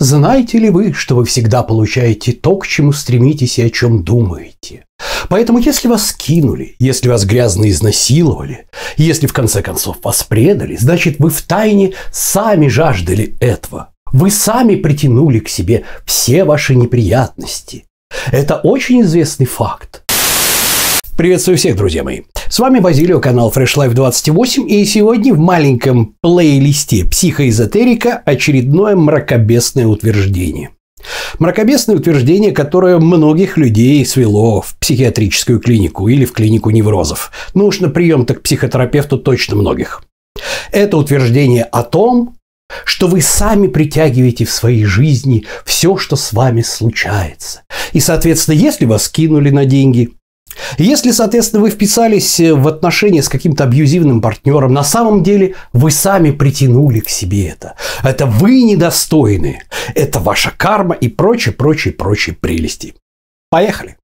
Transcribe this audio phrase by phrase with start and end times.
[0.00, 4.86] Знаете ли вы, что вы всегда получаете то, к чему стремитесь и о чем думаете?
[5.28, 8.66] Поэтому, если вас кинули, если вас грязно изнасиловали,
[8.96, 13.90] если в конце концов вас предали, значит, вы в тайне сами жаждали этого.
[14.10, 17.84] Вы сами притянули к себе все ваши неприятности.
[18.32, 20.02] Это очень известный факт.
[21.20, 22.22] Приветствую всех, друзья мои.
[22.48, 29.86] С вами Базилио, канал Fresh Life 28, и сегодня в маленьком плейлисте психоэзотерика очередное мракобесное
[29.86, 30.70] утверждение.
[31.38, 37.30] Мракобесное утверждение, которое многих людей свело в психиатрическую клинику или в клинику неврозов.
[37.52, 40.02] Ну уж на прием-то к психотерапевту точно многих.
[40.72, 42.34] Это утверждение о том,
[42.86, 47.60] что вы сами притягиваете в своей жизни все, что с вами случается.
[47.92, 50.14] И, соответственно, если вас кинули на деньги,
[50.78, 56.30] если, соответственно, вы вписались в отношения с каким-то абьюзивным партнером, на самом деле вы сами
[56.30, 57.74] притянули к себе это.
[58.02, 59.62] Это вы недостойны.
[59.94, 62.94] Это ваша карма и прочее, прочее, прочее прелести.
[63.50, 63.96] Поехали.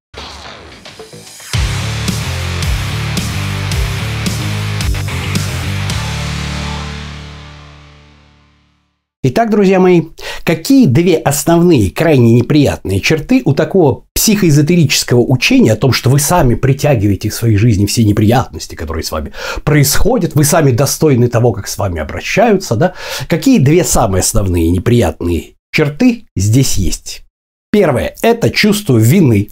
[9.23, 10.03] Итак, друзья мои,
[10.43, 16.53] какие две основные крайне неприятные черты у такого психоэзотерического учения о том, что вы сами
[16.53, 21.67] притягиваете в своей жизни все неприятности, которые с вами происходят, вы сами достойны того, как
[21.67, 22.93] с вами обращаются, да?
[23.27, 27.23] Какие две самые основные неприятные черты здесь есть?
[27.71, 29.49] Первое– это чувство вины,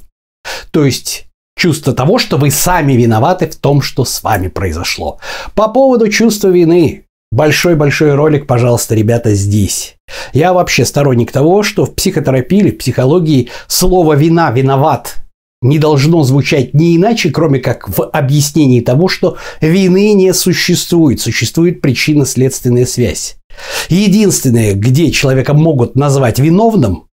[0.69, 1.25] то есть
[1.57, 5.19] чувство того, что вы сами виноваты в том, что с вами произошло.
[5.55, 7.04] По поводу чувства вины
[7.35, 9.97] Большой-большой ролик, пожалуйста, ребята, здесь.
[10.31, 15.17] Я вообще сторонник того, что в психотерапии или в психологии слово «вина», «виноват»
[15.61, 21.81] не должно звучать не иначе, кроме как в объяснении того, что вины не существует, существует
[21.81, 23.35] причинно-следственная связь.
[23.89, 27.09] Единственное, где человека могут назвать виновным,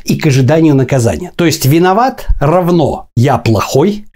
[0.06, 1.34] и к ожиданию наказания.
[1.36, 4.08] То есть виноват равно я плохой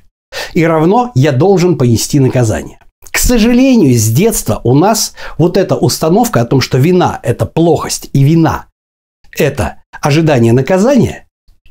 [0.55, 2.79] и равно я должен понести наказание.
[3.13, 8.09] К сожалению, с детства у нас вот эта установка о том, что вина– это плохость
[8.11, 8.65] и вина–
[9.37, 11.27] это ожидание наказания,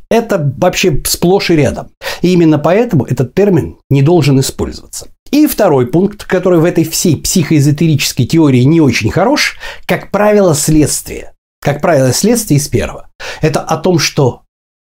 [0.08, 1.88] это вообще сплошь и рядом.
[2.22, 5.08] И именно поэтому этот термин не должен использоваться.
[5.30, 11.32] И второй пункт, который в этой всей психоэзотерической теории не очень хорош, как правило, следствие.
[11.60, 13.08] Как правило, следствие из первого.
[13.40, 14.42] Это о том, что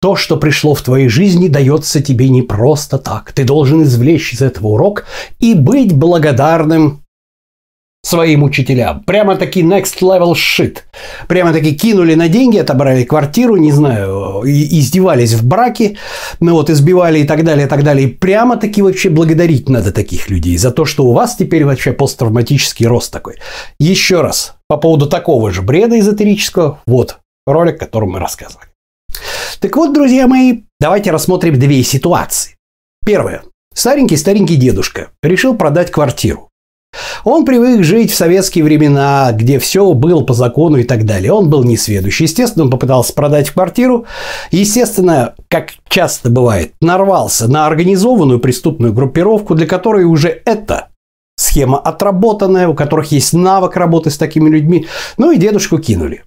[0.04, 3.32] то, что пришло в твоей жизни, дается тебе не просто так.
[3.32, 5.06] Ты должен извлечь из этого урок
[5.40, 7.04] и быть благодарным
[8.06, 9.06] своим учителям.
[9.06, 10.80] Прямо таки next level shit.
[11.30, 15.96] Прямо таки кинули на деньги, отобрали квартиру, не знаю, издевались в браке,
[16.42, 18.10] ну вот, избивали и так далее, и так далее.
[18.10, 21.94] И прямо таки вообще благодарить надо таких людей за то, что у вас теперь вообще
[21.94, 23.36] посттравматический рост такой.
[23.80, 28.73] Еще раз, по поводу такого же бреда эзотерического, вот ролик, о котором мы рассказывали.
[29.64, 32.58] Так вот, друзья мои, давайте рассмотрим две ситуации.
[33.06, 33.44] Первое.
[33.74, 36.50] Старенький-старенький дедушка решил продать квартиру.
[37.24, 41.32] Он привык жить в советские времена, где все было по закону и так далее.
[41.32, 42.26] Он был несведущий.
[42.26, 44.06] Естественно, он попытался продать квартиру.
[44.52, 50.90] Естественно, как часто бывает, нарвался на организованную преступную группировку, для которой уже это
[51.38, 54.88] схема отработанная, у которых есть навык работы с такими людьми.
[55.16, 56.26] Ну и дедушку кинули.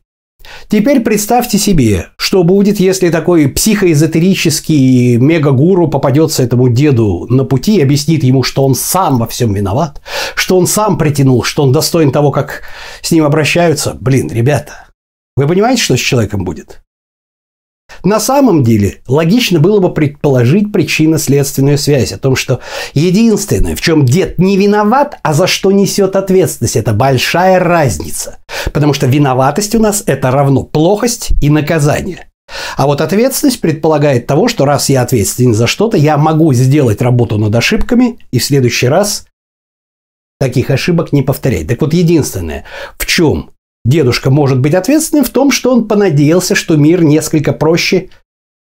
[0.69, 7.83] Теперь представьте себе, что будет, если такой психоэзотерический мегагуру попадется этому деду на пути и
[7.83, 10.01] объяснит ему, что он сам во всем виноват,
[10.35, 12.63] что он сам притянул, что он достоин того, как
[13.03, 13.97] с ним обращаются.
[14.01, 14.87] Блин, ребята,
[15.37, 16.83] вы понимаете, что с человеком будет?
[18.03, 22.61] На самом деле, логично было бы предположить причинно-следственную связь о том, что
[22.95, 28.39] единственное, в чем дед не виноват, а за что несет ответственность, это большая разница.
[28.73, 32.29] Потому что виноватость у нас это равно плохость и наказание.
[32.77, 37.39] А вот ответственность предполагает того, что раз я ответственен за что-то, я могу сделать работу
[37.39, 39.27] над ошибками и в следующий раз
[40.39, 41.67] таких ошибок не повторять.
[41.67, 42.65] Так вот, единственное,
[42.99, 43.51] в чем
[43.87, 48.09] Дедушка может быть ответственным в том, что он понадеялся, что мир несколько проще,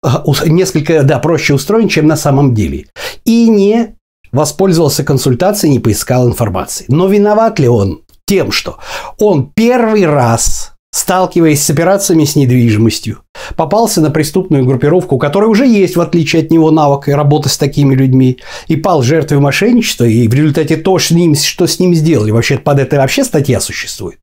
[0.03, 2.85] а, несколько, да, проще устроен, чем на самом деле.
[3.23, 3.95] И не
[4.31, 6.85] воспользовался консультацией, не поискал информации.
[6.89, 8.77] Но виноват ли он тем, что
[9.17, 13.17] он первый раз сталкиваясь с операциями с недвижимостью,
[13.57, 17.49] попался на преступную группировку, у которой уже есть, в отличие от него, навык и работа
[17.49, 18.37] с такими людьми,
[18.67, 22.31] и пал жертвой мошенничества, и в результате то, что с ним, что с ним сделали,
[22.31, 24.19] вообще под это вообще статья существует.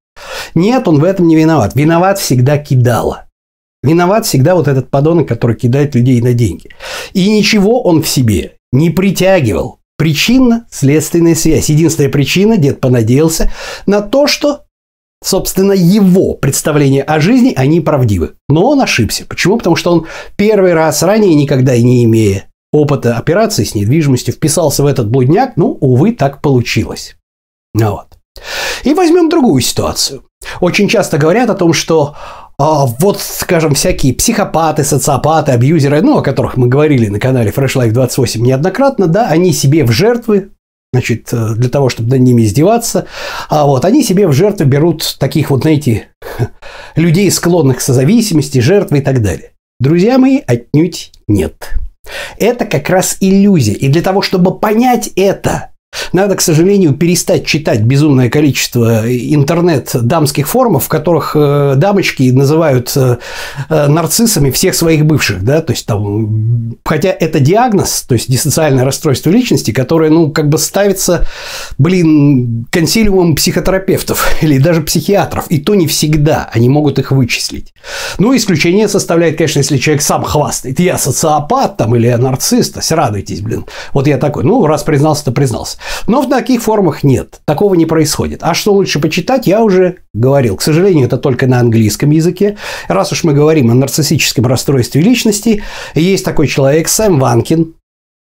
[0.54, 1.74] Нет, он в этом не виноват.
[1.74, 3.24] Виноват всегда кидало.
[3.82, 6.70] Виноват всегда вот этот подонок, который кидает людей на деньги.
[7.12, 9.78] И ничего он в себе не притягивал.
[9.98, 11.68] Причинно-следственная связь.
[11.68, 13.50] Единственная причина, дед понадеялся
[13.86, 14.62] на то, что
[15.22, 18.34] собственно, его представления о жизни, они правдивы.
[18.48, 19.24] Но он ошибся.
[19.24, 19.56] Почему?
[19.56, 24.82] Потому что он первый раз ранее, никогда и не имея опыта операций с недвижимостью, вписался
[24.82, 25.56] в этот блудняк.
[25.56, 27.16] Ну, увы, так получилось.
[27.74, 28.11] Ну вот.
[28.84, 30.24] И возьмем другую ситуацию.
[30.60, 32.16] Очень часто говорят о том, что
[32.58, 37.76] а, вот, скажем, всякие психопаты, социопаты, абьюзеры, ну, о которых мы говорили на канале Fresh
[37.76, 40.50] Life 28 неоднократно, да, они себе в жертвы
[40.92, 43.06] значит, э, для того, чтобы над ними издеваться.
[43.48, 46.08] А вот они себе в жертву берут таких вот, знаете,
[46.96, 49.52] людей, склонных к созависимости, жертвы и так далее.
[49.80, 51.72] Друзья мои, отнюдь нет.
[52.36, 53.72] Это как раз иллюзия.
[53.72, 55.71] И для того, чтобы понять это,
[56.12, 63.18] надо, к сожалению, перестать читать безумное количество интернет-дамских форумов, в которых э, дамочки называют э,
[63.68, 68.84] э, нарциссами всех своих бывших, да, то есть там, хотя это диагноз, то есть диссоциальное
[68.84, 71.26] расстройство личности, которое, ну, как бы ставится,
[71.78, 77.74] блин, консилиумом психотерапевтов или даже психиатров, и то не всегда они могут их вычислить.
[78.18, 83.40] Ну, исключение составляет, конечно, если человек сам хвастает, я социопат там или я нарцисс, радуйтесь,
[83.40, 85.78] блин, вот я такой, ну, раз признался, то признался.
[86.06, 87.40] Но в таких формах нет.
[87.44, 88.40] Такого не происходит.
[88.42, 90.56] А что лучше почитать, я уже говорил.
[90.56, 92.56] К сожалению, это только на английском языке.
[92.88, 95.62] Раз уж мы говорим о нарциссическом расстройстве личности,
[95.94, 97.74] есть такой человек Сэм Ванкин,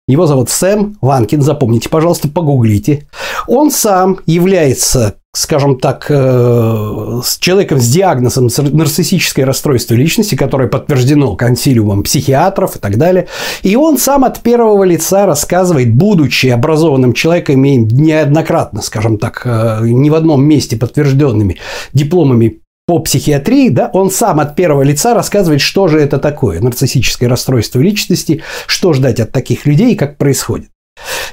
[0.08, 3.06] его зовут Сэм Ванкин, запомните, пожалуйста, погуглите.
[3.46, 11.36] Он сам является скажем так, э, с человеком с диагнозом нарциссическое расстройство личности, которое подтверждено
[11.36, 13.28] консилиумом психиатров и так далее.
[13.62, 19.80] И он сам от первого лица рассказывает, будучи образованным человеком, имея неоднократно, скажем так, э,
[19.82, 21.58] ни в одном месте подтвержденными
[21.92, 27.28] дипломами по психиатрии, да, он сам от первого лица рассказывает, что же это такое, нарциссическое
[27.28, 30.70] расстройство личности, что ждать от таких людей и как происходит.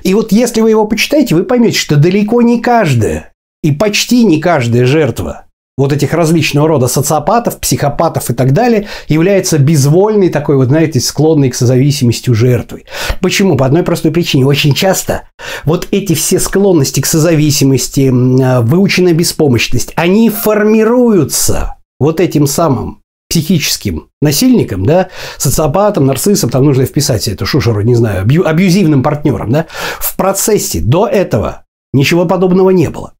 [0.03, 3.31] И вот если вы его почитаете, вы поймете, что далеко не каждая
[3.65, 5.45] и почти не каждая жертва
[5.75, 11.49] вот этих различного рода социопатов, психопатов и так далее является безвольной такой вот, знаете, склонной
[11.49, 12.85] к созависимости жертвой.
[13.21, 13.57] Почему?
[13.57, 14.45] По одной простой причине.
[14.45, 15.23] Очень часто
[15.63, 23.01] вот эти все склонности к созависимости, а, выученная беспомощность, они формируются вот этим самым
[23.31, 29.51] психическим насильником, да, социопатом, нарциссом, там нужно вписать эту шушеру, не знаю, абью, абьюзивным партнером,
[29.51, 29.65] да,
[29.99, 33.14] в процессе до этого ничего подобного не было.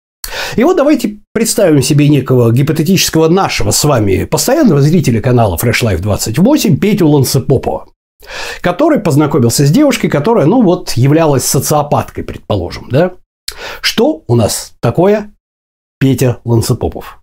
[0.56, 6.00] И вот давайте представим себе некого гипотетического нашего с вами постоянного зрителя канала Fresh Life
[6.00, 7.88] 28 Петю Лансепопова
[8.62, 13.14] который познакомился с девушкой, которая, ну вот, являлась социопаткой, предположим, да?
[13.82, 15.34] Что у нас такое
[16.00, 17.20] Петя Лансепопов?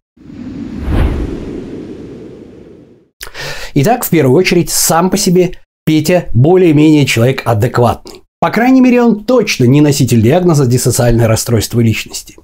[3.75, 8.22] Итак, в первую очередь, сам по себе Петя более-менее человек адекватный.
[8.38, 12.37] По крайней мере, он точно не носитель диагноза диссоциальное расстройство личности.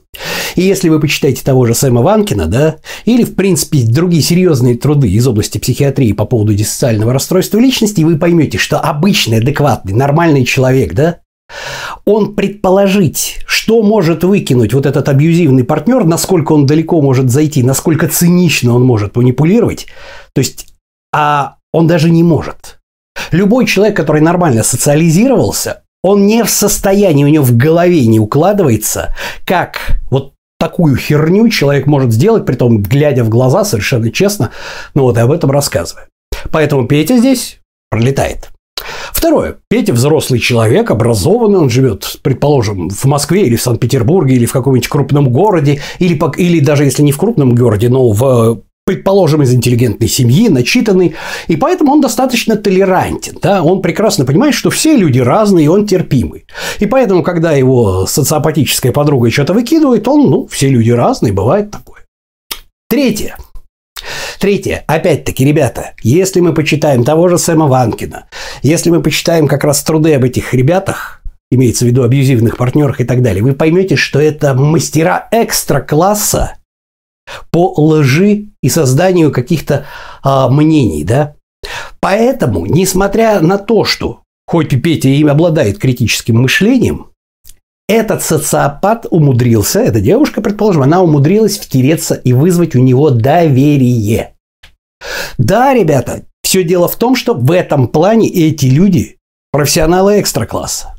[0.56, 5.08] И если вы почитаете того же Сэма Ванкина, да, или, в принципе, другие серьезные труды
[5.08, 10.94] из области психиатрии по поводу диссоциального расстройства личности, вы поймете, что обычный, адекватный, нормальный человек,
[10.94, 11.18] да,
[12.04, 18.08] он предположить, что может выкинуть вот этот абьюзивный партнер, насколько он далеко может зайти, насколько
[18.08, 19.86] цинично он может манипулировать,
[20.34, 20.74] то есть,
[21.14, 22.80] а он даже не может.
[23.30, 29.14] Любой человек, который нормально социализировался, он не в состоянии, у него в голове не укладывается,
[29.44, 34.50] как вот такую херню человек может сделать, при том, глядя в глаза совершенно честно,
[34.94, 36.06] ну вот и об этом рассказываю.
[36.50, 38.50] Поэтому Петя здесь пролетает.
[39.12, 39.56] Второе.
[39.68, 44.88] Петя взрослый человек, образованный, он живет, предположим, в Москве или в Санкт-Петербурге или в каком-нибудь
[44.88, 50.08] крупном городе, или, или даже если не в крупном городе, но в предположим, из интеллигентной
[50.08, 51.14] семьи, начитанный,
[51.46, 53.36] и поэтому он достаточно толерантен.
[53.42, 53.62] Да?
[53.62, 56.46] Он прекрасно понимает, что все люди разные, и он терпимый.
[56.78, 62.06] И поэтому, когда его социопатическая подруга что-то выкидывает, он, ну, все люди разные, бывает такое.
[62.88, 63.36] Третье.
[64.40, 64.84] Третье.
[64.86, 68.24] Опять-таки, ребята, если мы почитаем того же Сэма Ванкина,
[68.62, 73.04] если мы почитаем как раз труды об этих ребятах, имеется в виду абьюзивных партнерах и
[73.04, 76.54] так далее, вы поймете, что это мастера экстра-класса
[77.50, 79.86] по лжи и созданию каких-то
[80.22, 81.34] а, мнений, да.
[82.00, 87.08] Поэтому, несмотря на то, что хоть Петя им обладает критическим мышлением,
[87.88, 94.34] этот социопат умудрился, эта девушка, предположим, она умудрилась втереться и вызвать у него доверие.
[95.38, 99.16] Да, ребята, все дело в том, что в этом плане эти люди
[99.52, 100.96] профессионалы экстра-класса.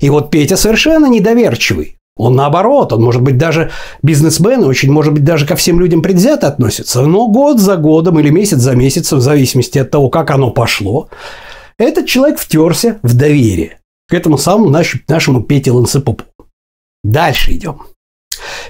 [0.00, 1.96] И вот Петя совершенно недоверчивый.
[2.16, 3.70] Он наоборот, он может быть даже
[4.02, 7.02] бизнесмен, и очень может быть даже ко всем людям предвзято относится.
[7.02, 11.08] Но год за годом или месяц за месяцем, в зависимости от того, как оно пошло,
[11.78, 14.70] этот человек втерся в доверие к этому самому
[15.08, 16.24] нашему Пете Ланцепопу.
[17.04, 17.82] Дальше идем.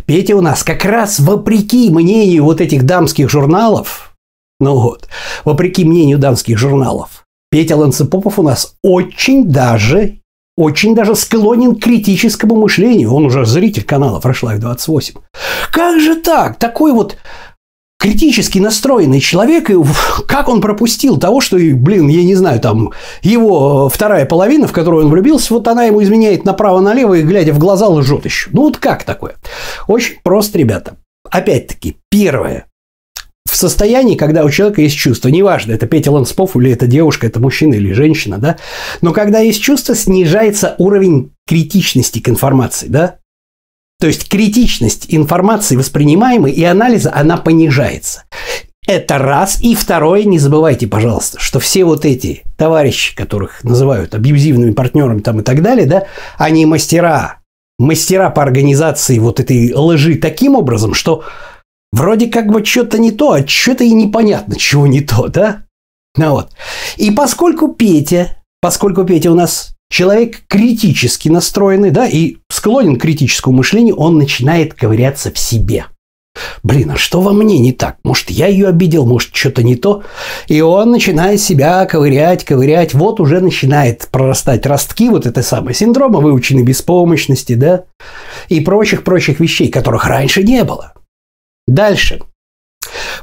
[0.06, 4.14] Петя у нас как раз вопреки мнению вот этих дамских журналов,
[4.60, 5.08] ну вот,
[5.44, 10.18] вопреки мнению дамских журналов, Петя Ланцепопов у нас очень даже
[10.56, 13.12] очень даже склонен к критическому мышлению.
[13.12, 15.14] Он уже зритель канала Life 28.
[15.70, 16.58] Как же так?
[16.58, 17.16] Такой вот
[17.98, 19.76] критически настроенный человек, и
[20.28, 25.06] как он пропустил того, что, блин, я не знаю, там, его вторая половина, в которую
[25.06, 28.50] он влюбился, вот она ему изменяет направо-налево и, глядя в глаза, лжет еще.
[28.52, 29.36] Ну, вот как такое?
[29.88, 30.96] Очень просто, ребята.
[31.30, 32.66] Опять-таки, первое
[33.56, 37.40] в состоянии, когда у человека есть чувство, неважно, это Петя Ланспов или это девушка, это
[37.40, 38.58] мужчина или женщина, да,
[39.00, 43.16] но когда есть чувство, снижается уровень критичности к информации, да,
[43.98, 48.25] то есть критичность информации воспринимаемой и анализа, она понижается.
[48.86, 49.62] Это раз.
[49.62, 55.40] И второе, не забывайте, пожалуйста, что все вот эти товарищи, которых называют абьюзивными партнерами там
[55.40, 56.04] и так далее, да,
[56.36, 57.38] они мастера,
[57.78, 61.25] мастера по организации вот этой лжи таким образом, что
[61.92, 65.64] Вроде как бы что-то не то, а что-то и непонятно, чего не то, да?
[66.16, 66.50] Ну вот.
[66.96, 73.58] И поскольку Петя, поскольку Петя у нас человек критически настроенный, да, и склонен к критическому
[73.58, 75.86] мышлению, он начинает ковыряться в себе.
[76.62, 77.96] Блин, а что во мне не так?
[78.04, 80.02] Может, я ее обидел, может, что-то не то?
[80.48, 82.92] И он начинает себя ковырять, ковырять.
[82.94, 87.84] Вот уже начинает прорастать ростки вот этой самой синдрома выученной беспомощности, да,
[88.48, 90.92] и прочих-прочих вещей, которых раньше не было.
[91.66, 92.20] Дальше.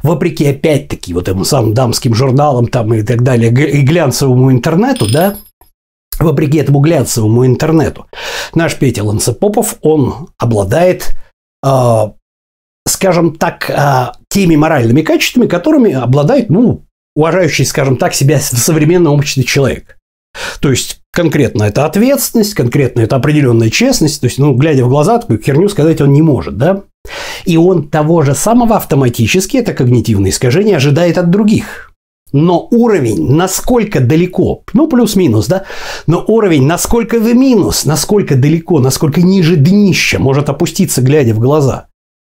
[0.01, 5.37] Вопреки, опять-таки, вот этим самым дамским журналам там и так далее, и глянцевому интернету, да,
[6.19, 8.07] вопреки этому глянцевому интернету,
[8.53, 11.15] наш Петя Ланцепопов, он обладает,
[11.65, 12.11] э,
[12.85, 16.83] скажем так, э, теми моральными качествами, которыми обладает, ну,
[17.15, 19.97] уважающий, скажем так, себя в современном человек.
[20.59, 24.19] То есть конкретно это ответственность, конкретно это определенная честность.
[24.19, 26.83] То есть, ну, глядя в глаза, такую херню сказать он не может, да?
[27.45, 31.91] И он того же самого автоматически, это когнитивное искажение, ожидает от других.
[32.31, 35.65] Но уровень, насколько далеко, ну плюс-минус, да,
[36.07, 41.87] но уровень, насколько в минус, насколько далеко, насколько ниже днища может опуститься, глядя в глаза.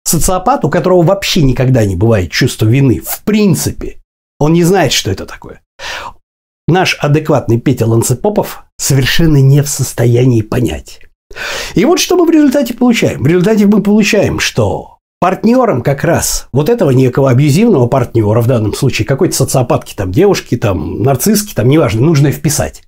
[0.04, 4.00] Социопат, у которого вообще никогда не бывает чувства вины, в принципе,
[4.40, 5.62] он не знает, что это такое.
[6.66, 11.00] Наш адекватный Петя Ланцепопов совершенно не в состоянии понять.
[11.74, 13.22] И вот что мы в результате получаем.
[13.22, 18.74] В результате мы получаем, что партнером как раз вот этого некого абьюзивного партнера, в данном
[18.74, 22.82] случае какой-то социопатки, там, девушки, там, нарцисски, там, неважно, нужно вписать.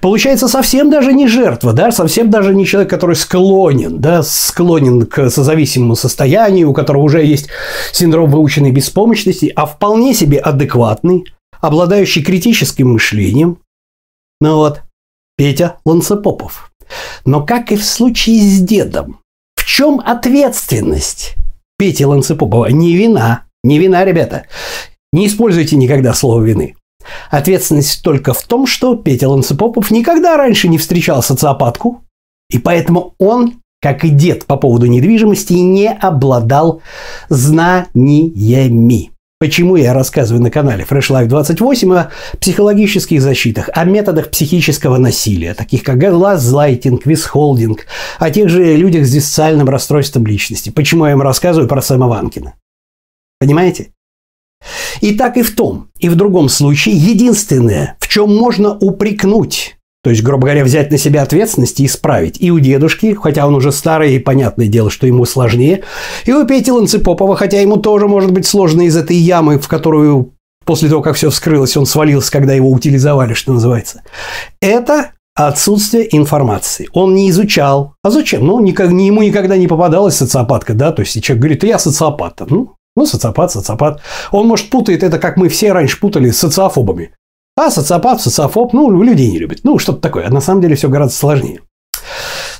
[0.00, 5.28] Получается совсем даже не жертва, да, совсем даже не человек, который склонен, да, склонен к
[5.28, 7.48] созависимому состоянию, у которого уже есть
[7.92, 11.26] синдром выученной беспомощности, а вполне себе адекватный,
[11.60, 13.58] обладающий критическим мышлением,
[14.40, 14.80] ну вот,
[15.36, 16.70] Петя Ланцепопов.
[17.24, 19.20] Но как и в случае с дедом,
[19.56, 21.34] в чем ответственность
[21.78, 22.66] Пети Ланцепопова?
[22.66, 23.44] Не вина.
[23.62, 24.44] Не вина, ребята.
[25.12, 26.76] Не используйте никогда слово вины.
[27.30, 32.02] Ответственность только в том, что Петя Ланцепопов никогда раньше не встречал социопатку,
[32.50, 36.82] и поэтому он, как и дед по поводу недвижимости, не обладал
[37.28, 39.13] знаниями.
[39.44, 42.10] Почему я рассказываю на канале Fresh Life 28 о
[42.40, 47.84] психологических защитах, о методах психического насилия, таких как газлайтинг, висхолдинг,
[48.18, 50.70] о тех же людях с диссоциальным расстройством личности.
[50.70, 52.54] Почему я им рассказываю про Сэма Ванкина?
[53.38, 53.92] Понимаете?
[55.02, 60.10] И так и в том, и в другом случае единственное, в чем можно упрекнуть то
[60.10, 62.36] есть, грубо говоря, взять на себя ответственность и исправить.
[62.38, 65.82] И у дедушки, хотя он уже старый, и понятное дело, что ему сложнее.
[66.26, 70.34] И у Пети Ланцепопова, хотя ему тоже может быть сложно из этой ямы, в которую
[70.66, 74.02] после того, как все вскрылось, он свалился, когда его утилизовали, что называется.
[74.60, 76.90] Это отсутствие информации.
[76.92, 77.94] Он не изучал.
[78.02, 78.44] А зачем?
[78.44, 80.92] Ну, никак, ему никогда не попадалась социопатка, да?
[80.92, 82.42] То есть, человек говорит, я социопат.
[82.46, 84.02] Ну, ну, социопат, социопат.
[84.32, 87.14] Он, может, путает это, как мы все раньше путали с социофобами.
[87.56, 89.60] А социопат, социофоб, ну, людей не любит.
[89.62, 90.28] Ну, что-то такое.
[90.28, 91.60] На самом деле все гораздо сложнее.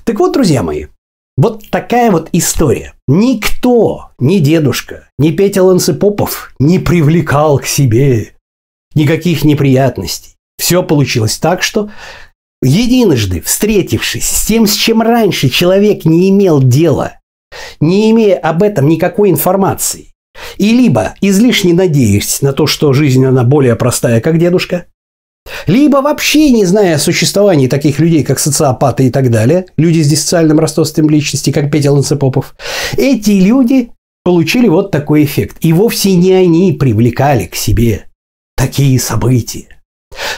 [0.04, 0.86] Так вот, друзья мои,
[1.36, 2.94] вот такая вот история.
[3.08, 8.34] Никто, ни дедушка, ни Петя Ланцепопов не привлекал к себе
[8.94, 10.36] никаких неприятностей.
[10.58, 11.90] Все получилось так, что
[12.62, 17.18] единожды встретившись с тем, с чем раньше человек не имел дела,
[17.80, 20.13] не имея об этом никакой информации,
[20.58, 24.86] и либо излишне надеясь на то, что жизнь она более простая, как дедушка,
[25.66, 30.08] либо вообще не зная о существовании таких людей, как социопаты и так далее, люди с
[30.08, 32.54] диссоциальным расстройством личности, как Петя Ланцепопов,
[32.96, 33.90] эти люди
[34.24, 35.58] получили вот такой эффект.
[35.60, 38.06] И вовсе не они привлекали к себе
[38.56, 39.82] такие события.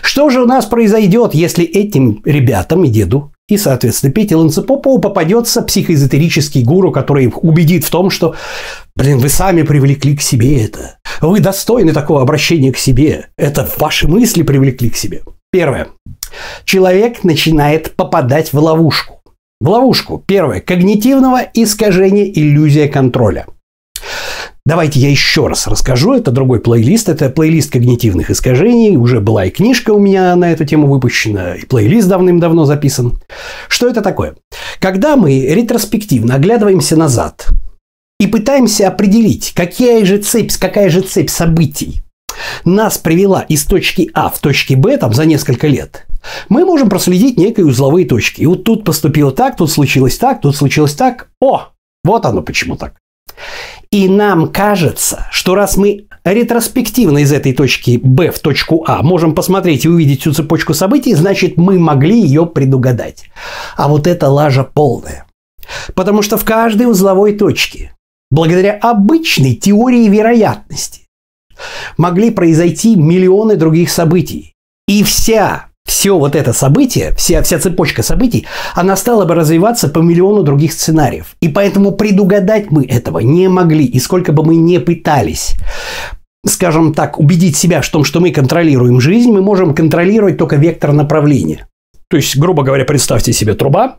[0.03, 5.63] Что же у нас произойдет, если этим ребятам и деду и, соответственно, Пете Ланцепопову попадется
[5.63, 8.35] психоэзотерический гуру, который убедит в том, что,
[8.97, 10.99] блин, вы сами привлекли к себе это.
[11.21, 13.29] Вы достойны такого обращения к себе.
[13.39, 15.23] Это ваши мысли привлекли к себе.
[15.53, 15.89] Первое.
[16.65, 19.23] Человек начинает попадать в ловушку.
[19.61, 20.23] В ловушку.
[20.27, 20.61] Первое.
[20.61, 23.47] Когнитивного искажения иллюзия контроля.
[24.67, 26.15] Давайте я еще раз расскажу.
[26.15, 27.09] Это другой плейлист.
[27.09, 28.97] Это плейлист когнитивных искажений.
[28.97, 33.21] Уже была и книжка у меня на эту тему выпущена, и плейлист давным-давно записан.
[33.69, 34.35] Что это такое?
[34.81, 37.47] Когда мы ретроспективно оглядываемся назад
[38.19, 42.03] и пытаемся определить, какая же цепь, какая же цепь событий
[42.65, 46.07] нас привела из точки А в точке Б там, за несколько лет,
[46.49, 48.41] мы можем проследить некие узловые точки.
[48.43, 51.29] И вот тут поступило так, тут случилось так, тут случилось так.
[51.41, 51.69] О,
[52.03, 52.95] вот оно почему так.
[53.91, 59.35] И нам кажется, что раз мы ретроспективно из этой точки Б в точку А можем
[59.35, 63.31] посмотреть и увидеть всю цепочку событий, значит, мы могли ее предугадать.
[63.77, 65.27] А вот это лажа полная.
[65.95, 67.93] Потому что в каждой узловой точке,
[68.31, 71.03] благодаря обычной теории вероятности,
[71.97, 74.55] могли произойти миллионы других событий.
[74.89, 80.01] И вся все вот это событие, вся, вся цепочка событий, она стала бы развиваться по
[80.01, 81.37] миллиону других сценариев.
[81.41, 83.87] И поэтому предугадать мы этого не могли.
[83.87, 85.55] И сколько бы мы не пытались
[86.49, 90.93] скажем так, убедить себя в том, что мы контролируем жизнь, мы можем контролировать только вектор
[90.93, 91.67] направления.
[92.09, 93.99] То есть, грубо говоря, представьте себе труба,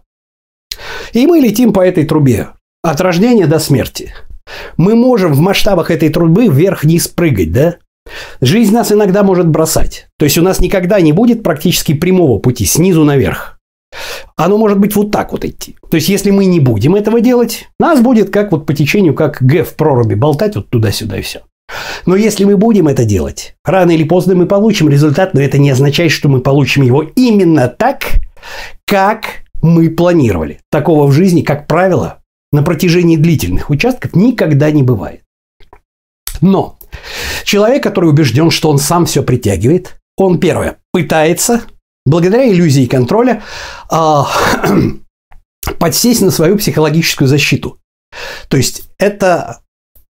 [1.14, 2.50] и мы летим по этой трубе
[2.82, 4.14] от рождения до смерти.
[4.78, 7.76] Мы можем в масштабах этой трубы вверх-вниз прыгать, да?
[8.42, 10.08] Жизнь нас иногда может бросать.
[10.18, 13.60] То есть у нас никогда не будет практически прямого пути снизу наверх.
[14.36, 15.76] Оно может быть вот так вот идти.
[15.90, 19.42] То есть, если мы не будем этого делать, нас будет как вот по течению, как
[19.42, 21.42] Г в проруби болтать вот туда-сюда и все.
[22.06, 25.70] Но если мы будем это делать, рано или поздно мы получим результат, но это не
[25.70, 28.04] означает, что мы получим его именно так,
[28.86, 30.60] как мы планировали.
[30.72, 32.20] Такого в жизни, как правило,
[32.52, 35.22] на протяжении длительных участков никогда не бывает.
[36.40, 36.77] Но
[37.48, 41.62] Человек, который убежден, что он сам все притягивает, он, первое, пытается,
[42.06, 43.42] благодаря иллюзии контроля,
[43.90, 44.22] э,
[45.80, 47.78] подсесть на свою психологическую защиту.
[48.50, 49.62] То есть это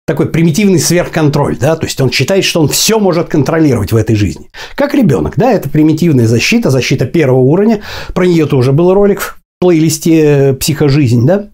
[0.07, 4.15] такой примитивный сверхконтроль, да, то есть он считает, что он все может контролировать в этой
[4.15, 4.49] жизни.
[4.77, 7.83] Как ребенок, да, это примитивная защита, защита первого уровня,
[8.15, 11.49] про нее тоже был ролик в плейлисте «Психожизнь», да.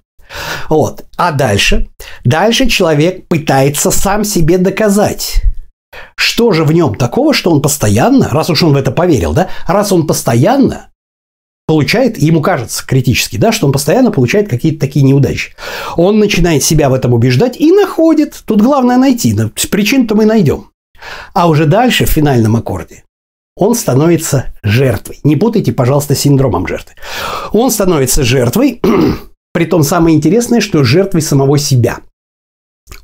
[0.68, 1.06] Вот.
[1.16, 1.88] А дальше?
[2.22, 5.42] Дальше человек пытается сам себе доказать.
[6.16, 9.48] Что же в нем такого, что он постоянно, раз уж он в это поверил, да,
[9.66, 10.90] раз он постоянно
[11.66, 15.54] получает, ему кажется критически, да, что он постоянно получает какие-то такие неудачи.
[15.96, 18.42] Он начинает себя в этом убеждать и находит.
[18.44, 19.36] Тут главное найти.
[19.70, 20.70] Причин-то мы найдем.
[21.32, 23.04] А уже дальше, в финальном аккорде,
[23.56, 25.20] он становится жертвой.
[25.22, 26.94] Не путайте, пожалуйста, синдромом жертвы.
[27.52, 28.80] Он становится жертвой
[29.52, 32.00] Притом самое интересное, что жертвой самого себя.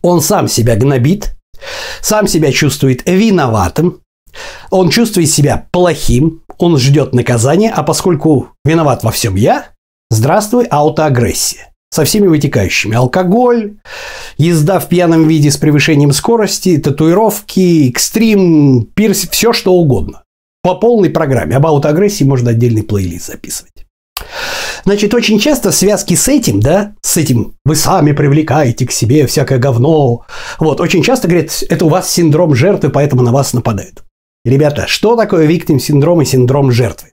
[0.03, 1.36] Он сам себя гнобит,
[2.01, 4.01] сам себя чувствует виноватым,
[4.71, 9.67] он чувствует себя плохим, он ждет наказания, а поскольку виноват во всем я,
[10.11, 11.73] здравствуй, аутоагрессия.
[11.91, 12.97] Со всеми вытекающими.
[12.97, 13.77] Алкоголь,
[14.37, 20.25] езда в пьяном виде с превышением скорости, татуировки, экстрим, пирс, все что угодно.
[20.63, 21.57] По полной программе.
[21.57, 23.86] Об аутоагрессии можно отдельный плейлист записывать.
[24.87, 29.59] Значит, очень часто связки с этим, да, с этим вы сами привлекаете к себе всякое
[29.59, 30.25] говно.
[30.61, 34.05] Вот, очень часто говорят, это у вас синдром жертвы, поэтому на вас нападают.
[34.45, 37.09] Ребята, что такое виктим синдром и синдром жертвы?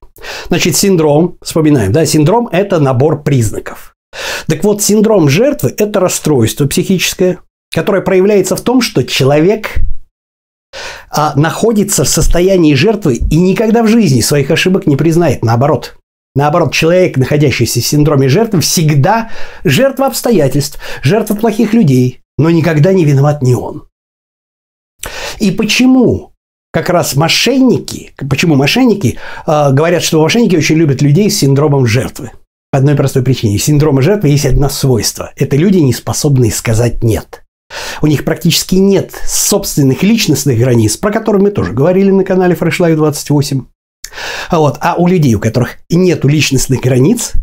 [0.49, 3.95] Значит, синдром, вспоминаем, да, синдром– это набор признаков.
[4.45, 7.39] Так вот, синдром жертвы– это расстройство психическое,
[7.73, 9.77] которое проявляется в том, что человек
[11.09, 15.95] а, находится в состоянии жертвы и никогда в жизни своих ошибок не признает, наоборот.
[16.35, 19.29] Наоборот, человек, находящийся в синдроме жертвы, всегда
[19.63, 23.87] жертва обстоятельств, жертва плохих людей, но никогда не виноват не он.
[25.39, 26.31] И почему
[26.71, 32.31] как раз мошенники, почему мошенники э, говорят, что мошенники очень любят людей с синдромом жертвы?
[32.71, 33.59] По одной простой причине.
[33.59, 35.31] Синдрома жертвы есть одно свойство.
[35.35, 37.43] Это люди, не способные сказать «нет».
[38.01, 42.79] У них практически нет собственных личностных границ, про которые мы тоже говорили на канале Fresh
[42.79, 43.65] Life 28.
[44.51, 44.77] Вот.
[44.81, 47.33] А у людей, у которых нет личностных границ,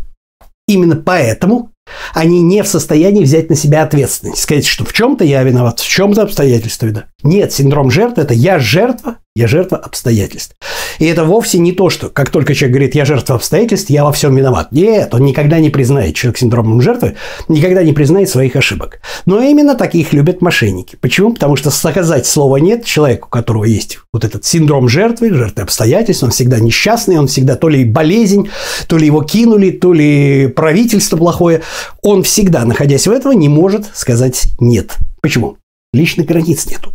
[0.66, 1.70] именно поэтому
[2.14, 4.42] они не в состоянии взять на себя ответственность.
[4.42, 7.08] Сказать, что в чем-то я виноват, в чем-то обстоятельства виноват.
[7.22, 10.56] Нет, синдром жертвы– это я жертва, я жертва обстоятельств.
[10.98, 14.12] И это вовсе не то, что как только человек говорит «я жертва обстоятельств», я во
[14.12, 14.72] всем виноват.
[14.72, 17.16] Нет, он никогда не признает, человек с синдромом жертвы
[17.48, 19.00] никогда не признает своих ошибок.
[19.26, 20.96] Но именно таких любят мошенники.
[21.00, 21.32] Почему?
[21.32, 26.24] Потому что сказать слова «нет» человеку, у которого есть вот этот синдром жертвы, жертвы обстоятельств,
[26.24, 28.50] он всегда несчастный, он всегда то ли болезнь,
[28.88, 31.62] то ли его кинули, то ли правительство плохое,
[32.02, 34.96] он всегда, находясь в этом, не может сказать «нет».
[35.22, 35.56] Почему?
[35.92, 36.92] Личных границ нету.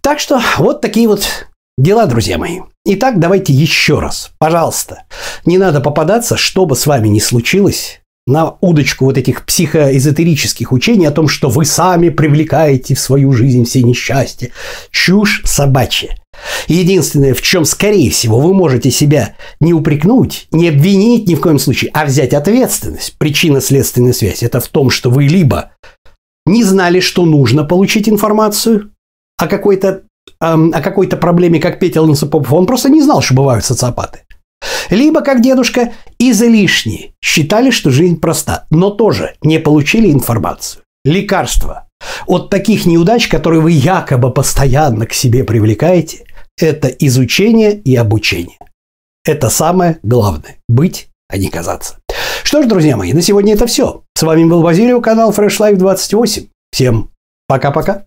[0.00, 2.60] Так что вот такие вот дела, друзья мои.
[2.86, 5.04] Итак, давайте еще раз, пожалуйста,
[5.44, 11.06] не надо попадаться, что бы с вами ни случилось, на удочку вот этих психоэзотерических учений
[11.06, 14.50] о том, что вы сами привлекаете в свою жизнь все несчастья.
[14.90, 16.16] Чушь собачья.
[16.66, 21.58] Единственное, в чем, скорее всего, вы можете себя не упрекнуть, не обвинить ни в коем
[21.58, 23.16] случае, а взять ответственность.
[23.18, 25.72] Причинно-следственная связь– это в том, что вы либо
[26.46, 28.90] не знали, что нужно получить информацию,
[29.38, 30.02] о какой-то
[30.40, 34.20] эм, о какой-то проблеме, как Петя Лансапопов, он просто не знал, что бывают социопаты.
[34.90, 40.82] Либо, как дедушка, излишне считали, что жизнь проста, но тоже не получили информацию.
[41.04, 41.88] Лекарства
[42.26, 46.24] от таких неудач, которые вы якобы постоянно к себе привлекаете,
[46.58, 48.58] это изучение и обучение.
[49.24, 51.96] Это самое главное– быть, а не казаться.
[52.42, 54.02] Что ж, друзья мои, на сегодня это все.
[54.16, 56.46] С вами был Базилио, канал Fresh Life 28.
[56.70, 57.10] Всем
[57.48, 58.04] пока-пока.